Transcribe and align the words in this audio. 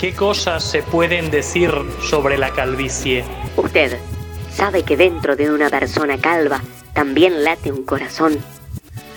¿Qué 0.00 0.14
cosas 0.14 0.64
se 0.64 0.82
pueden 0.82 1.30
decir 1.30 1.70
sobre 2.00 2.38
la 2.38 2.54
calvicie? 2.54 3.22
Usted 3.54 3.98
sabe 4.50 4.82
que 4.82 4.96
dentro 4.96 5.36
de 5.36 5.50
una 5.50 5.68
persona 5.68 6.18
calva 6.18 6.62
también 6.94 7.44
late 7.44 7.70
un 7.70 7.84
corazón. 7.84 8.38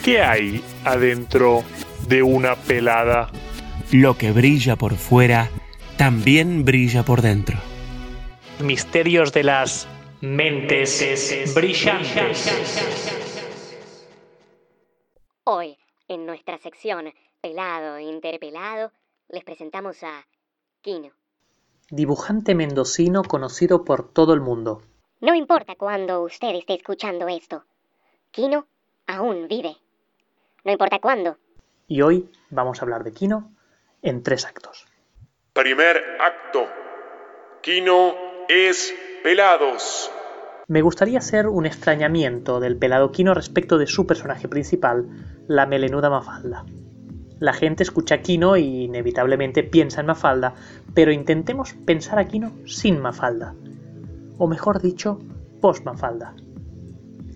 ¿Qué 0.04 0.21
hay 0.21 0.61
adentro 0.83 1.63
de 2.09 2.21
una 2.21 2.57
pelada? 2.57 3.31
Lo 3.93 4.17
que 4.17 4.33
brilla 4.33 4.75
por 4.75 4.96
fuera 4.96 5.49
también 5.96 6.65
brilla 6.65 7.04
por 7.04 7.21
dentro. 7.21 7.57
Misterios 8.59 9.31
de 9.31 9.43
las 9.43 9.88
mentes 10.20 11.55
brillantes. 11.55 12.52
Hoy, 15.45 15.77
en 16.09 16.25
nuestra 16.25 16.57
sección 16.57 17.13
Pelado 17.39 17.95
e 17.95 18.04
Interpelado, 18.04 18.91
les 19.29 19.45
presentamos 19.45 20.04
a 20.04 20.27
Kino. 20.84 21.11
Dibujante 21.89 22.55
mendocino 22.55 23.23
conocido 23.23 23.86
por 23.86 24.11
todo 24.11 24.33
el 24.33 24.42
mundo. 24.42 24.82
No 25.21 25.33
importa 25.33 25.75
cuándo 25.75 26.21
usted 26.21 26.54
esté 26.56 26.73
escuchando 26.73 27.29
esto, 27.29 27.64
Kino 28.32 28.68
aún 29.07 29.47
vive. 29.47 29.78
No 30.65 30.73
importa 30.73 31.00
cuándo. 31.00 31.37
Y 31.87 32.02
hoy 32.02 32.30
vamos 32.50 32.80
a 32.80 32.81
hablar 32.81 33.06
de 33.06 33.14
Kino 33.14 33.53
en 34.02 34.23
tres 34.23 34.45
actos. 34.45 34.86
Primer 35.53 36.03
acto. 36.19 36.67
Kino 37.61 38.14
es 38.50 38.94
Pelados. 39.23 40.11
Me 40.67 40.81
gustaría 40.81 41.20
hacer 41.20 41.47
un 41.47 41.66
extrañamiento 41.66 42.59
del 42.59 42.78
pelado 42.78 43.14
Kino 43.14 43.34
respecto 43.34 43.78
de 43.78 43.88
su 43.88 44.06
personaje 44.06 44.50
principal, 44.50 45.08
la 45.47 45.66
melenuda 45.66 46.09
Mafalda. 46.09 46.66
La 47.44 47.52
gente 47.52 47.83
escucha 47.83 48.22
Kino 48.22 48.56
y 48.56 48.86
inevitablemente 48.86 49.64
piensa 49.64 50.00
en 50.00 50.08
Mafalda, 50.08 50.53
pero 50.94 51.11
intentemos 51.11 51.73
pensar 51.73 52.17
a 52.17 52.23
Kino 52.23 52.53
sin 52.66 53.02
Mafalda. 53.02 53.53
O 54.38 54.48
mejor 54.48 54.81
dicho, 54.81 55.20
post-Mafalda. 55.59 56.36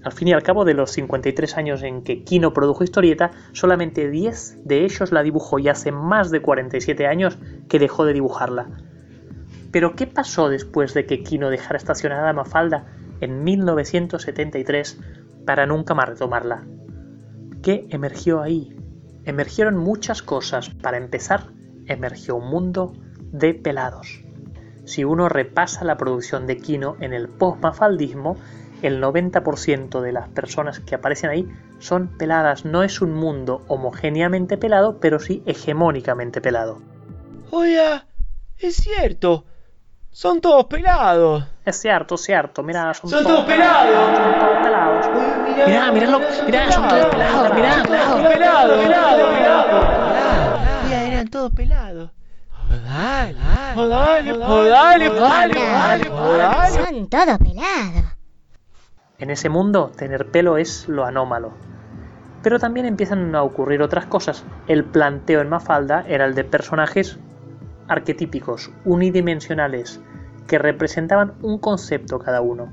Al 0.05 0.11
fin 0.13 0.29
y 0.29 0.31
al 0.31 0.43
cabo 0.43 0.63
de 0.63 0.75
los 0.75 0.91
53 0.91 1.57
años 1.57 1.83
en 1.83 2.03
que 2.05 2.23
Kino 2.23 2.53
produjo 2.53 2.85
historieta, 2.85 3.31
solamente 3.51 4.09
10 4.09 4.65
de 4.65 4.85
ellos 4.85 5.11
la 5.11 5.23
dibujó 5.23 5.59
y 5.59 5.67
hace 5.67 5.91
más 5.91 6.31
de 6.31 6.41
47 6.41 7.05
años 7.05 7.37
que 7.67 7.77
dejó 7.77 8.05
de 8.05 8.13
dibujarla. 8.13 8.67
Pero 9.73 9.97
¿qué 9.97 10.07
pasó 10.07 10.47
después 10.47 10.93
de 10.93 11.05
que 11.05 11.21
Kino 11.21 11.49
dejara 11.49 11.75
estacionada 11.75 12.31
Mafalda 12.31 12.85
en 13.19 13.43
1973 13.43 15.01
para 15.45 15.65
nunca 15.65 15.93
más 15.93 16.07
retomarla? 16.07 16.63
¿Qué 17.61 17.87
emergió 17.89 18.41
ahí? 18.41 18.76
Emergieron 19.27 19.75
muchas 19.75 20.21
cosas. 20.21 20.69
Para 20.69 20.95
empezar, 20.95 21.47
emergió 21.85 22.37
un 22.37 22.49
mundo 22.49 22.93
de 23.19 23.53
pelados. 23.53 24.23
Si 24.85 25.03
uno 25.03 25.27
repasa 25.27 25.83
la 25.83 25.97
producción 25.97 26.47
de 26.47 26.57
Kino 26.57 26.95
en 27.01 27.11
el 27.11 27.27
post-mafaldismo, 27.27 28.37
el 28.81 29.03
90% 29.03 29.99
de 29.99 30.13
las 30.13 30.29
personas 30.29 30.79
que 30.79 30.95
aparecen 30.95 31.29
ahí 31.29 31.47
son 31.79 32.07
peladas. 32.17 32.63
No 32.63 32.83
es 32.83 33.01
un 33.01 33.13
mundo 33.13 33.65
homogéneamente 33.67 34.57
pelado, 34.57 35.01
pero 35.01 35.19
sí 35.19 35.43
hegemónicamente 35.45 36.39
pelado. 36.39 36.81
Oye, 37.51 38.01
es 38.57 38.77
cierto. 38.77 39.43
Son 40.09 40.39
todos 40.39 40.67
pelados. 40.67 41.43
Es 41.65 41.81
cierto, 41.81 42.15
cierto. 42.15 42.63
Mira, 42.63 42.93
son, 42.93 43.09
Son 43.09 43.25
todos 43.25 43.43
pelados. 43.43 44.17
Son 44.17 44.39
todos 44.39 44.57
pelados. 44.63 44.76
Mirá, 45.67 45.91
mirá, 45.91 46.19
mirá, 46.45 46.71
son 46.71 46.87
todos 46.87 47.05
pelados. 47.07 47.53
Mirá, 47.53 47.83
Pelados, 47.83 48.21
pelados, 48.21 48.79
pelados, 48.79 49.87
eran 50.91 51.27
todos 51.29 51.51
pelados. 51.51 52.11
Dale, 52.85 53.35
dale, 53.75 54.37
dale, 54.37 55.09
dale, 55.09 55.59
dale, 55.59 56.71
Son 56.71 57.09
todos 57.09 57.37
pelados. 57.37 58.03
En 59.19 59.29
ese 59.29 59.49
mundo, 59.49 59.91
tener 59.95 60.29
pelo 60.31 60.57
es 60.57 60.87
lo 60.87 61.05
anómalo. 61.05 61.53
Pero 62.43 62.59
también 62.59 62.85
empiezan 62.85 63.35
a 63.35 63.43
ocurrir 63.43 63.81
otras 63.81 64.05
cosas. 64.05 64.45
El 64.67 64.85
planteo 64.85 65.41
en 65.41 65.49
Mafalda 65.49 66.05
era 66.07 66.25
el 66.25 66.35
de 66.35 66.43
personajes 66.43 67.19
arquetípicos, 67.87 68.71
unidimensionales, 68.85 69.99
que 70.47 70.59
representaban 70.59 71.33
un 71.41 71.57
concepto 71.57 72.19
cada 72.19 72.41
uno. 72.41 72.71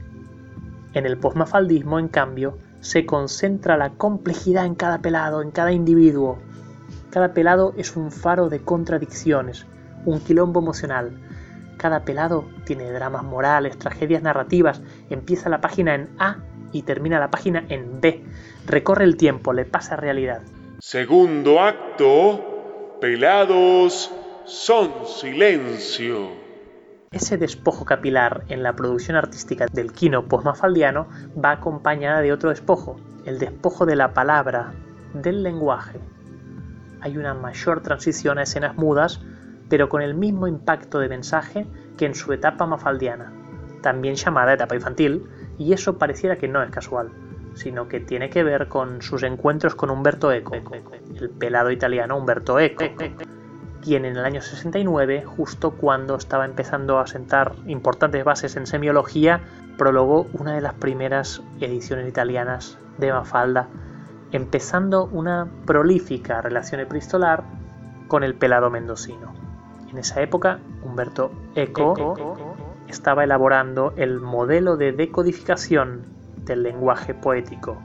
En 0.93 1.07
el 1.07 1.19
postmafaldismo, 1.19 1.99
en 1.99 2.09
cambio, 2.09 2.59
se 2.85 3.07
concentra 3.07 3.79
la 3.79 3.95
complejidad 3.95 4.67
en 4.67 4.75
cada 4.75 4.99
pelado, 4.99 5.41
en 5.41 5.51
cada 5.53 5.73
individuo. 5.73 6.39
Cada 7.09 7.33
pelado 7.33 7.73
es 7.79 7.97
un 7.97 8.13
faro 8.13 8.51
de 8.51 8.61
contradicciones, 8.61 9.67
un 10.05 10.21
quilombo 10.21 10.61
emocional. 10.61 11.19
Cada 11.79 12.05
pelado 12.05 12.47
tiene 12.67 12.93
dramas 12.93 13.25
morales, 13.25 13.79
tragedias 13.79 14.23
narrativas. 14.23 14.83
Empieza 15.09 15.49
la 15.49 15.63
página 15.63 15.95
en 15.95 16.11
A 16.19 16.41
y 16.73 16.83
termina 16.83 17.19
la 17.19 17.31
página 17.31 17.65
en 17.71 18.03
B. 18.03 18.23
Recorre 18.67 19.05
el 19.05 19.17
tiempo, 19.17 19.55
le 19.55 19.65
pasa 19.65 19.97
realidad. 19.97 20.43
Segundo 20.79 21.61
acto. 21.61 22.99
Pelados 23.01 24.13
son 24.45 24.91
silencio. 25.07 26.44
Ese 27.15 27.39
despojo 27.39 27.85
capilar 27.85 28.43
en 28.49 28.65
la 28.65 28.75
producción 28.75 29.17
artística 29.17 29.67
del 29.73 29.93
kino 29.93 30.25
postmafaldiano 30.27 31.07
va 31.43 31.53
acompañada 31.53 32.21
de 32.23 32.33
otro 32.33 32.51
despojo, 32.51 32.97
el 33.25 33.39
despojo 33.39 33.87
de 33.87 33.95
la 33.95 34.13
palabra, 34.13 34.73
del 35.13 35.45
lenguaje. 35.45 36.01
Hay 37.01 37.17
una 37.17 37.33
mayor 37.33 37.83
transición 37.83 38.39
a 38.39 38.43
escenas 38.43 38.77
mudas, 38.77 39.21
pero 39.69 39.89
con 39.89 40.03
el 40.03 40.15
mismo 40.15 40.49
impacto 40.49 40.99
de 40.99 41.09
mensaje 41.09 41.69
que 41.97 42.07
en 42.07 42.17
su 42.17 42.33
etapa 42.33 42.67
mafaldiana, 42.67 43.33
también 43.81 44.17
llamada 44.17 44.55
etapa 44.55 44.75
infantil, 44.75 45.25
y 45.57 45.73
eso 45.73 45.99
pareciera 45.99 46.37
que 46.37 46.49
no 46.49 46.65
es 46.65 46.71
casual, 46.73 47.11
sino 47.55 47.87
que 47.87 48.01
tiene 48.01 48.29
que 48.29 48.43
ver 48.43 48.67
con 48.67 49.03
sus 49.03 49.23
encuentros 49.23 49.77
con 49.77 49.89
Umberto 49.89 50.33
Eco, 50.33 50.57
el 50.57 51.31
pelado 51.31 51.71
italiano 51.71 52.19
Umberto 52.19 52.59
Eco, 52.59 52.87
quien 53.85 54.07
en 54.07 54.17
el 54.17 54.25
año 54.25 54.41
69, 54.41 55.25
justo 55.25 55.73
cuando 55.73 56.17
estaba 56.17 56.47
empezando 56.47 56.99
a 56.99 57.07
sentar 57.07 57.55
importantes 57.67 58.25
bases 58.25 58.57
en 58.57 58.67
semiología, 58.67 59.43
prologó 59.77 60.27
una 60.33 60.55
de 60.55 60.63
las 60.63 60.73
primeras 60.75 61.43
ediciones 61.61 62.09
italianas 62.09 62.79
de 62.97 63.13
Mafalda, 63.13 63.69
empezando 64.33 65.05
una 65.05 65.47
prolífica 65.67 66.41
relación 66.41 66.81
epistolar 66.81 67.45
con 68.09 68.25
el 68.25 68.35
pelado 68.35 68.71
mendocino. 68.71 69.35
En 69.91 69.99
esa 69.99 70.23
época, 70.23 70.61
Humberto 70.83 71.31
Eco 71.55 72.49
estaba 72.89 73.25
elaborando 73.25 73.93
el 73.97 74.19
modelo 74.19 74.77
de 74.77 74.93
decodificación 74.93 76.07
del 76.45 76.63
lenguaje 76.63 77.13
poético, 77.13 77.79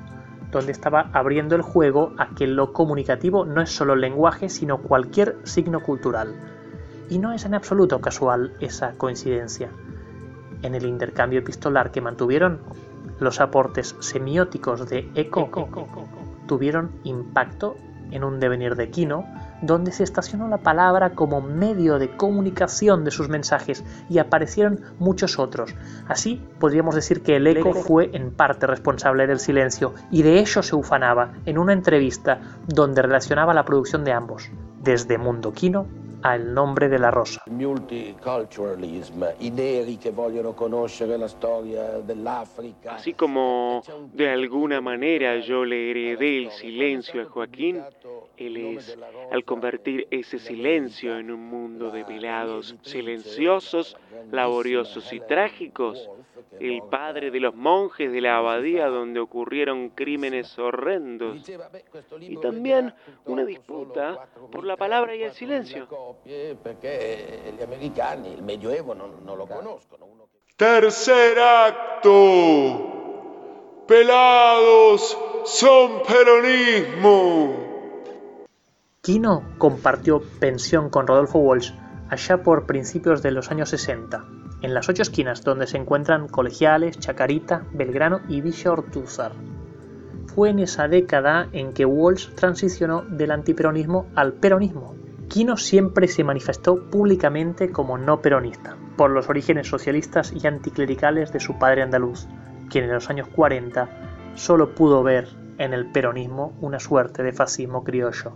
donde 0.52 0.72
estaba 0.72 1.10
abriendo 1.14 1.56
el 1.56 1.62
juego 1.62 2.14
a 2.18 2.30
que 2.30 2.48
lo 2.48 2.74
comunicativo 2.74 3.46
no 3.46 3.62
es 3.62 3.70
solo 3.70 3.96
lenguaje, 3.96 4.50
sino 4.50 4.82
cualquier 4.82 5.38
signo 5.44 5.82
cultural. 5.82 6.36
Y 7.10 7.20
no 7.20 7.34
es 7.34 7.46
en 7.46 7.54
absoluto 7.54 8.02
casual 8.02 8.54
esa 8.60 8.94
coincidencia. 8.94 9.70
En 10.62 10.76
el 10.76 10.86
intercambio 10.86 11.40
epistolar 11.40 11.92
que 11.92 12.02
mantuvieron, 12.02 12.60
los 13.20 13.42
aportes 13.42 13.96
semióticos 14.00 14.90
de 14.90 15.10
Eco 15.16 15.50
tuvieron 16.48 16.92
impacto 17.04 17.76
en 18.12 18.24
un 18.24 18.40
devenir 18.40 18.76
de 18.76 18.90
Quino, 18.90 19.26
donde 19.62 19.92
se 19.92 20.04
estacionó 20.04 20.48
la 20.48 20.58
palabra 20.58 21.12
como 21.12 21.42
medio 21.42 22.00
de 22.00 22.10
comunicación 22.16 23.04
de 23.04 23.12
sus 23.12 23.30
mensajes 23.30 23.84
y 24.10 24.20
aparecieron 24.20 24.82
muchos 25.00 25.40
otros. 25.40 25.74
Así 26.08 26.42
podríamos 26.60 26.96
decir 26.96 27.22
que 27.22 27.36
el 27.36 27.48
eco 27.48 27.74
fue 27.74 28.10
en 28.14 28.32
parte 28.32 28.68
responsable 28.68 29.28
del 29.28 29.40
silencio 29.40 29.94
y 30.12 30.24
de 30.24 30.40
ello 30.40 30.64
se 30.64 30.76
ufanaba 30.76 31.34
en 31.46 31.58
una 31.58 31.74
entrevista 31.74 32.40
donde 32.68 33.02
relacionaba 33.02 33.54
la 33.54 33.66
producción 33.66 34.04
de 34.04 34.14
ambos, 34.14 34.50
desde 34.82 35.18
Mundo 35.18 35.52
Quino 35.52 35.86
a 36.22 36.36
El 36.36 36.54
nombre 36.54 36.90
de 36.90 37.00
la 37.00 37.12
rosa. 37.12 37.42
Así 42.90 43.14
como 43.14 43.82
de 44.14 44.30
alguna 44.30 44.82
manera 44.82 45.40
yo 45.40 45.66
le 45.66 45.92
heredé 45.92 46.38
el 46.40 46.52
silencio 46.52 47.22
a 47.22 47.26
Joaquín, 47.26 47.82
él 48.40 48.58
es, 48.78 48.98
al 49.32 49.44
convertir 49.44 50.08
ese 50.12 50.40
silencio 50.40 51.18
en 51.18 51.32
un 51.32 51.48
mundo 51.48 51.92
de 51.92 52.06
pelados 52.06 52.76
silenciosos, 52.82 53.98
laboriosos 54.32 55.12
y 55.14 55.20
trágicos, 55.20 56.10
el 56.60 56.82
padre 56.90 57.32
de 57.32 57.40
los 57.40 57.56
monjes 57.56 58.12
de 58.12 58.22
la 58.22 58.38
abadía 58.38 58.88
donde 58.88 59.20
ocurrieron 59.20 59.90
crímenes 59.90 60.58
horrendos, 60.58 61.50
y 62.20 62.38
también 62.38 62.94
una 63.26 63.46
disputa 63.46 64.28
por 64.52 64.66
la 64.66 64.76
palabra 64.76 65.16
y 65.16 65.24
el 65.24 65.34
silencio. 65.34 65.88
Tercer 70.56 71.40
acto. 71.40 72.96
Pelados 73.88 75.18
son 75.46 76.04
peronismo. 76.04 77.69
Quino 79.10 79.42
compartió 79.58 80.22
pensión 80.40 80.92
con 80.92 81.08
Rodolfo 81.08 81.40
Walsh 81.40 81.72
allá 82.12 82.44
por 82.44 82.68
principios 82.68 83.24
de 83.24 83.32
los 83.32 83.50
años 83.50 83.70
60, 83.70 84.24
en 84.62 84.76
las 84.76 84.88
ocho 84.88 85.02
esquinas 85.02 85.44
donde 85.44 85.66
se 85.66 85.78
encuentran 85.78 86.28
Colegiales, 86.28 87.00
Chacarita, 87.00 87.66
Belgrano 87.74 88.20
y 88.30 88.42
Villa 88.42 88.72
Ortúzar. 88.72 89.32
Fue 90.28 90.52
en 90.52 90.60
esa 90.60 90.88
década 90.88 91.50
en 91.54 91.74
que 91.74 91.86
Walsh 91.86 92.36
transicionó 92.36 93.02
del 93.02 93.32
antiperonismo 93.32 94.06
al 94.14 94.34
peronismo. 94.34 94.94
Quino 95.28 95.58
siempre 95.58 96.08
se 96.08 96.24
manifestó 96.24 96.88
públicamente 96.92 97.72
como 97.72 97.98
no 97.98 98.22
peronista, 98.22 98.78
por 98.96 99.10
los 99.10 99.28
orígenes 99.28 99.68
socialistas 99.68 100.34
y 100.40 100.46
anticlericales 100.46 101.34
de 101.34 101.40
su 101.40 101.58
padre 101.58 101.82
andaluz, 101.82 102.28
quien 102.70 102.84
en 102.84 102.94
los 102.94 103.10
años 103.10 103.28
40 103.30 103.90
solo 104.36 104.76
pudo 104.76 105.02
ver 105.02 105.30
en 105.58 105.74
el 105.74 105.92
peronismo 105.92 106.54
una 106.62 106.80
suerte 106.80 107.24
de 107.24 107.34
fascismo 107.34 107.84
criollo. 107.84 108.36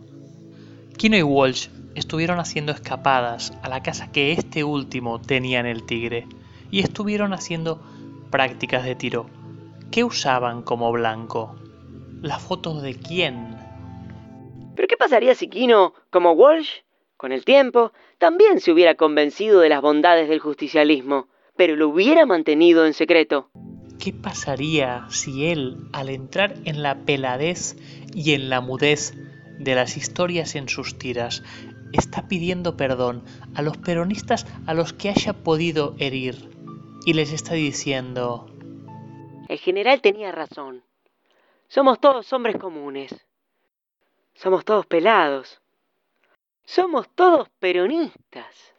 Quino 0.97 1.17
y 1.17 1.23
Walsh 1.23 1.67
estuvieron 1.95 2.39
haciendo 2.39 2.71
escapadas 2.71 3.53
a 3.61 3.69
la 3.69 3.83
casa 3.83 4.11
que 4.11 4.31
este 4.31 4.63
último 4.63 5.19
tenía 5.19 5.59
en 5.59 5.65
el 5.65 5.83
Tigre 5.85 6.27
y 6.71 6.79
estuvieron 6.79 7.33
haciendo 7.33 7.81
prácticas 8.31 8.83
de 8.83 8.95
tiro. 8.95 9.27
¿Qué 9.91 10.03
usaban 10.03 10.63
como 10.63 10.91
blanco? 10.91 11.55
¿Las 12.21 12.41
fotos 12.41 12.81
de 12.81 12.95
quién? 12.95 13.57
¿Pero 14.75 14.87
qué 14.87 14.97
pasaría 14.97 15.35
si 15.35 15.49
Quino, 15.49 15.93
como 16.09 16.31
Walsh, 16.31 16.81
con 17.17 17.31
el 17.31 17.45
tiempo, 17.45 17.91
también 18.17 18.59
se 18.59 18.71
hubiera 18.71 18.95
convencido 18.95 19.59
de 19.59 19.69
las 19.69 19.81
bondades 19.81 20.29
del 20.29 20.39
justicialismo, 20.39 21.27
pero 21.55 21.75
lo 21.75 21.89
hubiera 21.89 22.25
mantenido 22.25 22.85
en 22.85 22.93
secreto? 22.93 23.49
¿Qué 23.99 24.13
pasaría 24.13 25.05
si 25.09 25.45
él, 25.45 25.77
al 25.93 26.09
entrar 26.09 26.55
en 26.65 26.81
la 26.81 26.95
peladez 27.05 27.77
y 28.15 28.33
en 28.33 28.49
la 28.49 28.61
mudez 28.61 29.13
de 29.59 29.75
las 29.75 29.97
historias 29.97 30.55
en 30.55 30.69
sus 30.69 30.97
tiras, 30.97 31.43
está 31.91 32.27
pidiendo 32.27 32.75
perdón 32.75 33.23
a 33.55 33.61
los 33.61 33.77
peronistas 33.77 34.45
a 34.65 34.73
los 34.73 34.93
que 34.93 35.09
haya 35.09 35.33
podido 35.33 35.95
herir 35.99 36.49
y 37.05 37.13
les 37.13 37.31
está 37.31 37.53
diciendo... 37.53 38.47
El 39.49 39.59
general 39.59 40.01
tenía 40.01 40.31
razón. 40.31 40.83
Somos 41.67 41.99
todos 41.99 42.31
hombres 42.33 42.57
comunes. 42.57 43.25
Somos 44.33 44.65
todos 44.65 44.85
pelados. 44.85 45.61
Somos 46.65 47.09
todos 47.13 47.49
peronistas. 47.59 48.73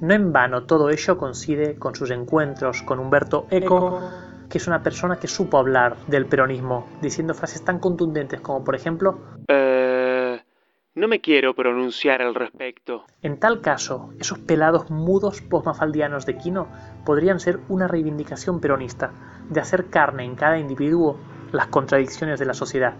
No 0.00 0.14
en 0.14 0.32
vano 0.32 0.66
todo 0.66 0.90
ello 0.90 1.16
coincide 1.16 1.78
con 1.78 1.94
sus 1.94 2.10
encuentros 2.10 2.82
con 2.82 2.98
Humberto 2.98 3.46
Eco, 3.50 4.00
que 4.48 4.58
es 4.58 4.66
una 4.66 4.82
persona 4.82 5.18
que 5.18 5.28
supo 5.28 5.58
hablar 5.58 5.96
del 6.06 6.26
peronismo, 6.26 6.88
diciendo 7.00 7.34
frases 7.34 7.64
tan 7.64 7.78
contundentes 7.78 8.40
como 8.40 8.62
por 8.64 8.74
ejemplo... 8.74 9.20
Eh, 9.48 9.69
no 11.00 11.08
me 11.08 11.22
quiero 11.22 11.54
pronunciar 11.54 12.20
al 12.20 12.34
respecto. 12.34 13.04
En 13.22 13.40
tal 13.40 13.62
caso, 13.62 14.12
esos 14.20 14.38
pelados 14.38 14.90
mudos 14.90 15.40
posmafaldianos 15.40 16.26
de 16.26 16.36
Quino 16.36 16.68
podrían 17.06 17.40
ser 17.40 17.58
una 17.70 17.88
reivindicación 17.88 18.60
peronista, 18.60 19.10
de 19.48 19.60
hacer 19.60 19.86
carne 19.86 20.24
en 20.24 20.34
cada 20.34 20.58
individuo 20.58 21.18
las 21.52 21.68
contradicciones 21.68 22.38
de 22.38 22.44
la 22.44 22.52
sociedad, 22.52 22.94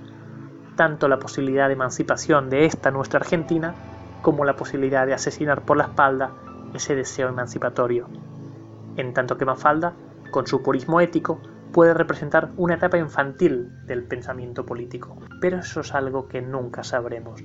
tanto 0.76 1.08
la 1.08 1.18
posibilidad 1.18 1.66
de 1.66 1.74
emancipación 1.74 2.48
de 2.48 2.64
esta 2.64 2.90
nuestra 2.90 3.20
Argentina, 3.20 3.74
como 4.22 4.46
la 4.46 4.56
posibilidad 4.56 5.06
de 5.06 5.12
asesinar 5.12 5.60
por 5.66 5.76
la 5.76 5.84
espalda 5.84 6.30
ese 6.72 6.94
deseo 6.94 7.28
emancipatorio. 7.28 8.08
En 8.96 9.12
tanto 9.12 9.36
que 9.36 9.44
Mafalda, 9.44 9.92
con 10.30 10.46
su 10.46 10.62
purismo 10.62 11.02
ético, 11.02 11.38
puede 11.70 11.92
representar 11.92 12.50
una 12.56 12.74
etapa 12.74 12.96
infantil 12.96 13.70
del 13.86 14.04
pensamiento 14.04 14.64
político. 14.64 15.18
Pero 15.40 15.58
eso 15.58 15.80
es 15.80 15.94
algo 15.94 16.28
que 16.28 16.40
nunca 16.42 16.82
sabremos, 16.82 17.42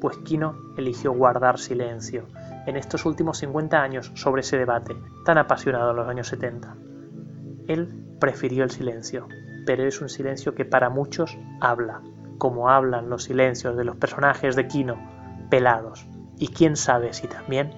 pues 0.00 0.16
Quino 0.18 0.56
eligió 0.76 1.12
guardar 1.12 1.58
silencio 1.58 2.26
en 2.66 2.76
estos 2.76 3.06
últimos 3.06 3.38
50 3.38 3.80
años 3.80 4.12
sobre 4.14 4.40
ese 4.40 4.58
debate 4.58 4.96
tan 5.24 5.38
apasionado 5.38 5.90
en 5.90 5.96
los 5.96 6.08
años 6.08 6.28
70. 6.28 6.76
Él 7.68 7.88
prefirió 8.20 8.64
el 8.64 8.70
silencio, 8.70 9.28
pero 9.64 9.84
es 9.84 10.00
un 10.00 10.08
silencio 10.08 10.54
que 10.54 10.64
para 10.64 10.90
muchos 10.90 11.38
habla, 11.60 12.02
como 12.38 12.68
hablan 12.68 13.08
los 13.08 13.24
silencios 13.24 13.76
de 13.76 13.84
los 13.84 13.96
personajes 13.96 14.56
de 14.56 14.66
Quino, 14.68 14.96
pelados, 15.50 16.06
y 16.38 16.48
quién 16.48 16.76
sabe 16.76 17.12
si 17.12 17.26
también 17.26 17.70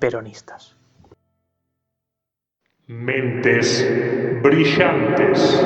peronistas. 0.00 0.76
Mentes 2.86 3.88
brillantes. 4.42 5.64